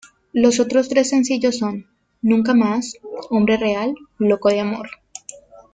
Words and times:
Los 0.33 0.59
otros 0.59 0.89
tres 0.89 1.09
sencillos 1.11 1.59
son: 1.59 1.85
Nunca 2.23 2.55
Más-Hombre 2.55 3.57
Real-Loco 3.57 4.49
de 4.49 4.59
amor. 4.59 4.89